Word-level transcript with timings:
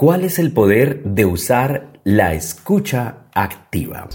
¿Cuál 0.00 0.24
es 0.24 0.38
el 0.38 0.50
poder 0.50 1.02
de 1.04 1.26
usar 1.26 2.00
la 2.04 2.32
escucha 2.32 3.26
activa? 3.34 4.08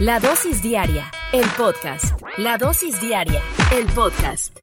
La 0.00 0.20
dosis 0.20 0.62
diaria, 0.62 1.04
el 1.34 1.44
podcast. 1.58 2.18
La 2.38 2.56
dosis 2.56 2.98
diaria, 2.98 3.42
el 3.78 3.84
podcast. 3.88 4.56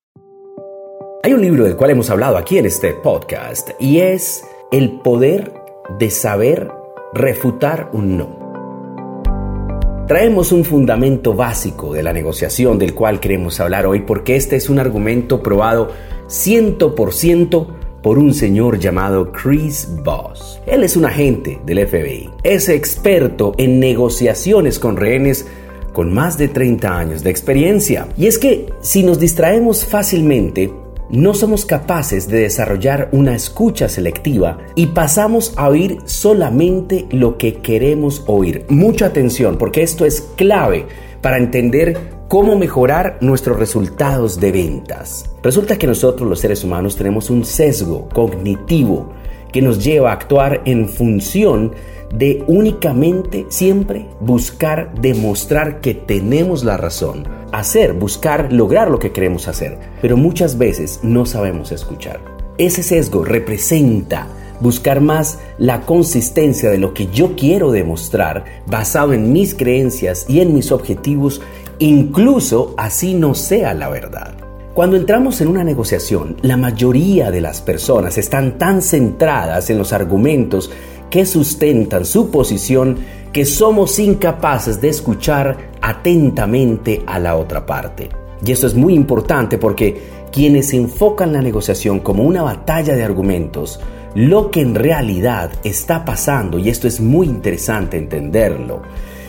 Hay 1.21 1.33
un 1.33 1.41
libro 1.41 1.65
del 1.65 1.75
cual 1.75 1.91
hemos 1.91 2.09
hablado 2.09 2.37
aquí 2.37 2.57
en 2.57 2.65
este 2.65 2.93
podcast 2.93 3.69
y 3.79 3.99
es 3.99 4.43
El 4.71 5.01
poder 5.01 5.53
de 5.99 6.09
saber 6.09 6.71
refutar 7.13 7.91
un 7.93 8.17
no. 8.17 10.03
Traemos 10.07 10.51
un 10.51 10.65
fundamento 10.65 11.35
básico 11.35 11.93
de 11.93 12.01
la 12.01 12.11
negociación 12.11 12.79
del 12.79 12.95
cual 12.95 13.19
queremos 13.19 13.59
hablar 13.59 13.85
hoy 13.85 13.99
porque 13.99 14.35
este 14.35 14.55
es 14.55 14.67
un 14.67 14.79
argumento 14.79 15.43
probado 15.43 15.91
100% 16.25 17.82
por 18.03 18.19
un 18.19 18.33
señor 18.33 18.77
llamado 18.77 19.31
Chris 19.31 19.87
Voss. 20.03 20.61
Él 20.67 20.83
es 20.83 20.95
un 20.95 21.05
agente 21.05 21.59
del 21.65 21.87
FBI. 21.87 22.29
Es 22.43 22.69
experto 22.69 23.53
en 23.57 23.79
negociaciones 23.79 24.77
con 24.77 24.97
rehenes 24.97 25.47
con 25.93 26.13
más 26.13 26.37
de 26.37 26.49
30 26.49 26.97
años 26.97 27.23
de 27.23 27.29
experiencia. 27.29 28.07
Y 28.17 28.27
es 28.27 28.37
que 28.37 28.67
si 28.81 29.03
nos 29.03 29.19
distraemos 29.19 29.85
fácilmente, 29.85 30.71
no 31.09 31.33
somos 31.33 31.65
capaces 31.65 32.27
de 32.27 32.39
desarrollar 32.39 33.09
una 33.11 33.35
escucha 33.35 33.87
selectiva 33.87 34.57
y 34.75 34.87
pasamos 34.87 35.53
a 35.55 35.69
oír 35.69 35.99
solamente 36.05 37.05
lo 37.11 37.37
que 37.37 37.55
queremos 37.55 38.23
oír. 38.25 38.65
Mucha 38.67 39.05
atención 39.05 39.57
porque 39.57 39.83
esto 39.83 40.05
es 40.05 40.21
clave 40.35 40.87
para 41.23 41.37
entender 41.37 41.97
cómo 42.27 42.55
mejorar 42.55 43.17
nuestros 43.21 43.57
resultados 43.57 44.39
de 44.39 44.51
ventas. 44.51 45.31
Resulta 45.41 45.77
que 45.77 45.87
nosotros 45.87 46.29
los 46.29 46.39
seres 46.39 46.63
humanos 46.63 46.95
tenemos 46.95 47.31
un 47.31 47.45
sesgo 47.45 48.09
cognitivo 48.09 49.09
que 49.51 49.61
nos 49.61 49.83
lleva 49.83 50.11
a 50.11 50.13
actuar 50.13 50.61
en 50.65 50.89
función 50.89 51.71
de 52.13 52.43
únicamente 52.47 53.45
siempre 53.49 54.05
buscar 54.19 54.93
demostrar 54.99 55.79
que 55.79 55.93
tenemos 55.93 56.63
la 56.63 56.75
razón, 56.75 57.27
hacer, 57.51 57.93
buscar 57.93 58.51
lograr 58.51 58.91
lo 58.91 58.99
que 58.99 59.11
queremos 59.11 59.47
hacer, 59.47 59.79
pero 60.01 60.17
muchas 60.17 60.57
veces 60.57 60.99
no 61.03 61.25
sabemos 61.25 61.71
escuchar. 61.71 62.19
Ese 62.57 62.83
sesgo 62.83 63.23
representa 63.23 64.27
buscar 64.59 65.01
más 65.01 65.39
la 65.57 65.81
consistencia 65.81 66.69
de 66.69 66.77
lo 66.77 66.93
que 66.93 67.07
yo 67.07 67.35
quiero 67.35 67.71
demostrar 67.71 68.45
basado 68.65 69.13
en 69.13 69.33
mis 69.33 69.55
creencias 69.55 70.25
y 70.27 70.39
en 70.39 70.53
mis 70.53 70.71
objetivos, 70.71 71.41
incluso 71.79 72.73
así 72.77 73.13
no 73.13 73.35
sea 73.35 73.73
la 73.73 73.89
verdad. 73.89 74.35
Cuando 74.73 74.95
entramos 74.95 75.39
en 75.39 75.49
una 75.49 75.63
negociación, 75.63 76.37
la 76.41 76.57
mayoría 76.57 77.29
de 77.29 77.41
las 77.41 77.61
personas 77.61 78.17
están 78.17 78.57
tan 78.57 78.81
centradas 78.81 79.69
en 79.69 79.77
los 79.77 79.93
argumentos 79.93 80.71
que 81.11 81.27
sustentan 81.27 82.05
su 82.05 82.31
posición 82.31 82.97
que 83.31 83.45
somos 83.45 83.99
incapaces 83.99 84.81
de 84.81 84.89
escuchar 84.89 85.69
atentamente 85.79 87.03
a 87.05 87.19
la 87.19 87.35
otra 87.35 87.65
parte. 87.65 88.09
Y 88.45 88.51
esto 88.51 88.65
es 88.65 88.73
muy 88.73 88.95
importante 88.95 89.59
porque 89.59 90.01
quienes 90.31 90.73
enfocan 90.73 91.33
la 91.33 91.41
negociación 91.41 91.99
como 91.99 92.23
una 92.23 92.41
batalla 92.41 92.95
de 92.95 93.03
argumentos, 93.03 93.79
lo 94.15 94.51
que 94.51 94.61
en 94.61 94.75
realidad 94.75 95.51
está 95.63 96.05
pasando, 96.05 96.59
y 96.59 96.69
esto 96.69 96.87
es 96.87 96.99
muy 96.99 97.27
interesante 97.27 97.97
entenderlo, 97.97 98.81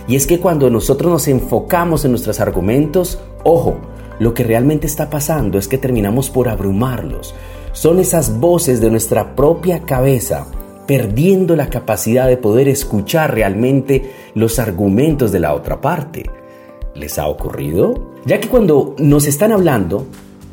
y 0.06 0.16
es 0.16 0.26
que 0.26 0.40
cuando 0.40 0.68
nosotros 0.68 1.10
nos 1.10 1.28
enfocamos 1.28 2.04
en 2.04 2.10
nuestros 2.10 2.40
argumentos, 2.40 3.20
ojo, 3.42 3.76
lo 4.18 4.34
que 4.34 4.44
realmente 4.44 4.86
está 4.86 5.10
pasando 5.10 5.58
es 5.58 5.66
que 5.66 5.78
terminamos 5.78 6.30
por 6.30 6.48
abrumarlos. 6.48 7.34
Son 7.72 7.98
esas 7.98 8.38
voces 8.38 8.80
de 8.80 8.90
nuestra 8.90 9.34
propia 9.34 9.80
cabeza 9.80 10.46
perdiendo 10.86 11.56
la 11.56 11.70
capacidad 11.70 12.28
de 12.28 12.36
poder 12.36 12.68
escuchar 12.68 13.34
realmente 13.34 14.12
los 14.34 14.58
argumentos 14.58 15.32
de 15.32 15.40
la 15.40 15.54
otra 15.54 15.80
parte. 15.80 16.24
¿Les 16.94 17.18
ha 17.18 17.26
ocurrido? 17.26 18.12
Ya 18.26 18.38
que 18.38 18.48
cuando 18.48 18.94
nos 18.98 19.26
están 19.26 19.50
hablando, 19.50 20.06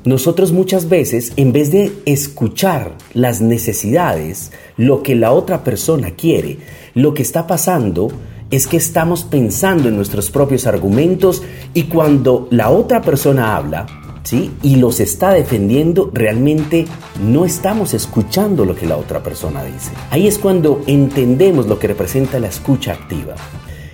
nosotros 0.04 0.52
muchas 0.52 0.90
veces, 0.90 1.34
en 1.36 1.52
vez 1.52 1.72
de 1.72 1.92
escuchar 2.06 2.94
las 3.14 3.40
necesidades, 3.40 4.52
lo 4.76 5.04
que 5.04 5.16
la 5.16 5.32
otra 5.32 5.64
persona 5.64 6.12
quiere, 6.12 6.58
lo 6.96 7.14
que 7.14 7.22
está 7.22 7.46
pasando 7.46 8.10
es 8.50 8.68
que 8.68 8.78
estamos 8.78 9.24
pensando 9.24 9.90
en 9.90 9.96
nuestros 9.96 10.32
propios 10.32 10.66
argumentos 10.66 11.44
y 11.74 11.84
cuando 11.84 12.48
la 12.50 12.70
otra 12.70 13.02
persona 13.02 13.56
habla, 13.56 13.86
¿sí? 14.24 14.52
Y 14.64 14.78
los 14.78 15.00
está 15.00 15.34
defendiendo, 15.34 16.10
realmente 16.14 16.86
no 17.24 17.46
estamos 17.46 17.94
escuchando 17.94 18.66
lo 18.66 18.76
que 18.76 18.88
la 18.88 18.98
otra 18.98 19.22
persona 19.22 19.64
dice. 19.64 19.92
Ahí 20.10 20.28
es 20.28 20.40
cuando 20.40 20.82
entendemos 20.88 21.68
lo 21.68 21.80
que 21.80 21.88
representa 21.88 22.40
la 22.40 22.48
escucha 22.48 22.94
activa. 22.94 23.36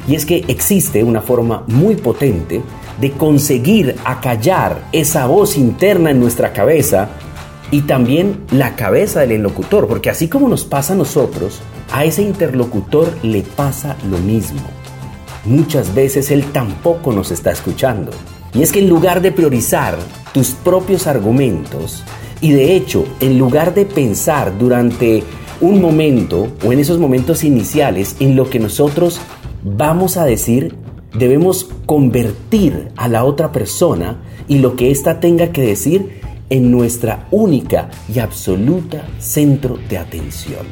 Y 0.07 0.16
es 0.16 0.25
que 0.25 0.45
existe 0.47 1.03
una 1.03 1.22
forma 1.22 1.66
muy 1.68 1.95
potente 1.95 2.62
de 2.99 3.11
conseguir 3.11 3.95
acallar 4.05 4.81
esa 4.91 5.25
voz 5.27 5.57
interna 5.57 6.11
en 6.11 6.19
nuestra 6.19 6.53
cabeza 6.53 7.09
y 7.69 7.81
también 7.81 8.45
la 8.51 8.75
cabeza 8.75 9.19
del 9.19 9.31
interlocutor, 9.31 9.88
porque 9.88 10.09
así 10.09 10.27
como 10.27 10.47
nos 10.47 10.63
pasa 10.63 10.94
a 10.94 10.97
nosotros, 10.97 11.59
a 11.91 12.05
ese 12.05 12.21
interlocutor 12.21 13.13
le 13.23 13.41
pasa 13.41 13.95
lo 14.09 14.17
mismo. 14.19 14.61
Muchas 15.45 15.94
veces 15.94 16.31
él 16.31 16.45
tampoco 16.51 17.11
nos 17.11 17.31
está 17.31 17.51
escuchando. 17.51 18.11
Y 18.53 18.63
es 18.63 18.71
que 18.71 18.79
en 18.79 18.89
lugar 18.89 19.21
de 19.21 19.31
priorizar 19.31 19.97
tus 20.33 20.51
propios 20.51 21.07
argumentos, 21.07 22.03
y 22.41 22.51
de 22.51 22.75
hecho, 22.75 23.05
en 23.19 23.38
lugar 23.38 23.73
de 23.73 23.85
pensar 23.85 24.57
durante 24.57 25.23
un 25.59 25.81
momento 25.81 26.47
o 26.65 26.71
en 26.71 26.79
esos 26.79 26.99
momentos 26.99 27.44
iniciales 27.44 28.15
en 28.19 28.35
lo 28.35 28.49
que 28.49 28.59
nosotros 28.59 29.19
vamos 29.63 30.17
a 30.17 30.25
decir, 30.25 30.75
debemos 31.13 31.69
convertir 31.86 32.89
a 32.95 33.07
la 33.07 33.24
otra 33.24 33.51
persona 33.51 34.21
y 34.48 34.59
lo 34.59 34.75
que 34.75 34.92
ésta 34.92 35.19
tenga 35.19 35.51
que 35.51 35.62
decir 35.62 36.21
en 36.50 36.71
nuestra 36.71 37.27
única 37.31 37.89
y 38.13 38.19
absoluta 38.19 39.07
centro 39.19 39.77
de 39.89 39.98
atención. 39.98 40.65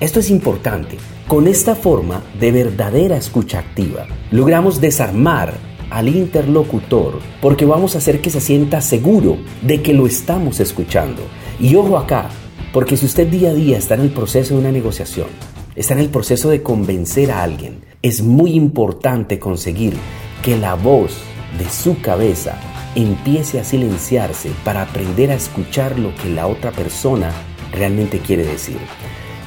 Esto 0.00 0.20
es 0.20 0.30
importante. 0.30 0.96
Con 1.26 1.46
esta 1.46 1.74
forma 1.74 2.22
de 2.40 2.52
verdadera 2.52 3.16
escucha 3.16 3.58
activa, 3.58 4.06
logramos 4.30 4.80
desarmar 4.80 5.54
al 5.90 6.08
interlocutor 6.08 7.18
porque 7.40 7.64
vamos 7.64 7.94
a 7.94 7.98
hacer 7.98 8.20
que 8.20 8.30
se 8.30 8.40
sienta 8.40 8.80
seguro 8.80 9.38
de 9.62 9.82
que 9.82 9.92
lo 9.92 10.06
estamos 10.06 10.60
escuchando. 10.60 11.22
Y 11.60 11.74
ojo 11.74 11.98
acá, 11.98 12.30
porque 12.72 12.96
si 12.96 13.06
usted 13.06 13.26
día 13.26 13.50
a 13.50 13.54
día 13.54 13.78
está 13.78 13.94
en 13.94 14.02
el 14.02 14.10
proceso 14.10 14.54
de 14.54 14.60
una 14.60 14.72
negociación, 14.72 15.28
está 15.74 15.94
en 15.94 16.00
el 16.00 16.08
proceso 16.08 16.48
de 16.48 16.62
convencer 16.62 17.30
a 17.30 17.42
alguien, 17.42 17.80
es 18.02 18.22
muy 18.22 18.52
importante 18.52 19.38
conseguir 19.38 19.94
que 20.42 20.56
la 20.56 20.74
voz 20.74 21.18
de 21.58 21.68
su 21.68 22.00
cabeza 22.00 22.60
empiece 22.94 23.58
a 23.58 23.64
silenciarse 23.64 24.50
para 24.64 24.82
aprender 24.82 25.30
a 25.30 25.34
escuchar 25.34 25.98
lo 25.98 26.14
que 26.14 26.28
la 26.28 26.46
otra 26.46 26.70
persona 26.70 27.32
realmente 27.72 28.20
quiere 28.20 28.44
decir. 28.44 28.78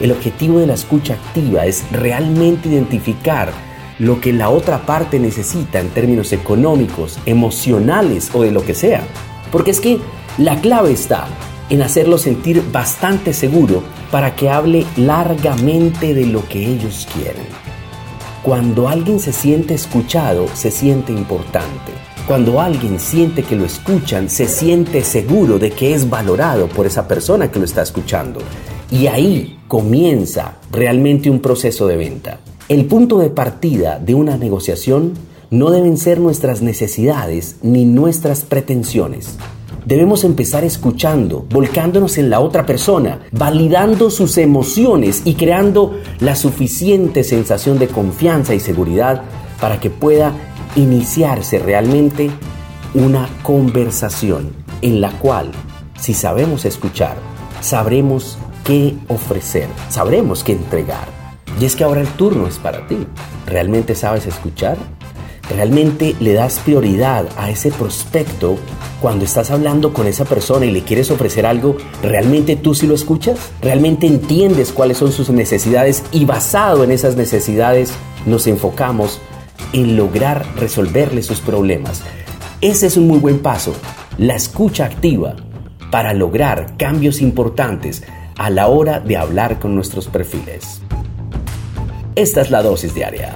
El 0.01 0.11
objetivo 0.11 0.59
de 0.59 0.67
la 0.67 0.73
escucha 0.73 1.13
activa 1.13 1.65
es 1.65 1.89
realmente 1.91 2.69
identificar 2.69 3.53
lo 3.99 4.19
que 4.19 4.33
la 4.33 4.49
otra 4.49 4.85
parte 4.85 5.19
necesita 5.19 5.79
en 5.79 5.89
términos 5.89 6.33
económicos, 6.33 7.19
emocionales 7.25 8.31
o 8.33 8.41
de 8.41 8.51
lo 8.51 8.65
que 8.65 8.73
sea. 8.73 9.03
Porque 9.51 9.71
es 9.71 9.79
que 9.79 9.99
la 10.37 10.59
clave 10.59 10.91
está 10.91 11.27
en 11.69 11.81
hacerlo 11.83 12.17
sentir 12.17 12.63
bastante 12.71 13.31
seguro 13.31 13.83
para 14.09 14.35
que 14.35 14.49
hable 14.49 14.85
largamente 14.97 16.13
de 16.13 16.25
lo 16.25 16.47
que 16.49 16.65
ellos 16.65 17.07
quieren. 17.13 17.70
Cuando 18.43 18.89
alguien 18.89 19.19
se 19.19 19.33
siente 19.33 19.75
escuchado, 19.75 20.47
se 20.55 20.71
siente 20.71 21.11
importante. 21.11 21.91
Cuando 22.25 22.59
alguien 22.59 22.99
siente 22.99 23.43
que 23.43 23.55
lo 23.55 23.65
escuchan, 23.65 24.31
se 24.31 24.47
siente 24.47 25.03
seguro 25.03 25.59
de 25.59 25.69
que 25.69 25.93
es 25.93 26.09
valorado 26.09 26.67
por 26.67 26.87
esa 26.87 27.07
persona 27.07 27.51
que 27.51 27.59
lo 27.59 27.65
está 27.65 27.83
escuchando. 27.83 28.39
Y 28.89 29.05
ahí 29.05 29.59
comienza 29.67 30.57
realmente 30.71 31.29
un 31.29 31.39
proceso 31.39 31.85
de 31.85 31.97
venta. 31.97 32.39
El 32.67 32.85
punto 32.85 33.19
de 33.19 33.29
partida 33.29 33.99
de 33.99 34.15
una 34.15 34.37
negociación 34.37 35.13
no 35.51 35.69
deben 35.69 35.97
ser 35.97 36.19
nuestras 36.19 36.63
necesidades 36.63 37.57
ni 37.61 37.85
nuestras 37.85 38.41
pretensiones. 38.41 39.37
Debemos 39.85 40.23
empezar 40.23 40.63
escuchando, 40.63 41.45
volcándonos 41.49 42.17
en 42.17 42.29
la 42.29 42.39
otra 42.39 42.65
persona, 42.65 43.19
validando 43.31 44.11
sus 44.11 44.37
emociones 44.37 45.23
y 45.25 45.33
creando 45.33 45.99
la 46.19 46.35
suficiente 46.35 47.23
sensación 47.23 47.79
de 47.79 47.87
confianza 47.87 48.53
y 48.53 48.59
seguridad 48.59 49.23
para 49.59 49.79
que 49.79 49.89
pueda 49.89 50.33
iniciarse 50.75 51.57
realmente 51.59 52.29
una 52.93 53.27
conversación 53.41 54.51
en 54.81 55.01
la 55.01 55.11
cual, 55.11 55.51
si 55.99 56.13
sabemos 56.13 56.65
escuchar, 56.65 57.15
sabremos 57.61 58.37
qué 58.63 58.95
ofrecer, 59.07 59.67
sabremos 59.89 60.43
qué 60.43 60.53
entregar. 60.53 61.07
Y 61.59 61.65
es 61.65 61.75
que 61.75 61.83
ahora 61.83 62.01
el 62.01 62.07
turno 62.07 62.47
es 62.47 62.57
para 62.57 62.87
ti. 62.87 62.97
¿Realmente 63.45 63.95
sabes 63.95 64.25
escuchar? 64.25 64.77
¿Realmente 65.55 66.15
le 66.19 66.33
das 66.33 66.59
prioridad 66.59 67.25
a 67.37 67.49
ese 67.49 67.71
prospecto 67.71 68.57
cuando 69.01 69.25
estás 69.25 69.51
hablando 69.51 69.93
con 69.93 70.07
esa 70.07 70.23
persona 70.23 70.65
y 70.65 70.71
le 70.71 70.83
quieres 70.83 71.11
ofrecer 71.11 71.45
algo? 71.45 71.75
¿Realmente 72.01 72.55
tú 72.55 72.73
sí 72.73 72.87
lo 72.87 72.95
escuchas? 72.95 73.37
¿Realmente 73.61 74.07
entiendes 74.07 74.71
cuáles 74.71 74.97
son 74.97 75.11
sus 75.11 75.29
necesidades 75.29 76.03
y 76.11 76.25
basado 76.25 76.83
en 76.83 76.91
esas 76.91 77.15
necesidades 77.17 77.91
nos 78.25 78.47
enfocamos 78.47 79.19
en 79.73 79.97
lograr 79.97 80.45
resolverle 80.55 81.21
sus 81.21 81.41
problemas? 81.41 82.01
Ese 82.61 82.87
es 82.87 82.95
un 82.95 83.07
muy 83.07 83.19
buen 83.19 83.39
paso, 83.39 83.73
la 84.17 84.35
escucha 84.35 84.85
activa 84.85 85.35
para 85.91 86.13
lograr 86.13 86.77
cambios 86.77 87.21
importantes 87.21 88.03
a 88.37 88.49
la 88.49 88.67
hora 88.67 88.99
de 88.99 89.17
hablar 89.17 89.59
con 89.59 89.75
nuestros 89.75 90.07
perfiles. 90.07 90.81
Esta 92.15 92.41
es 92.41 92.51
la 92.51 92.61
dosis 92.61 92.93
diaria. 92.93 93.35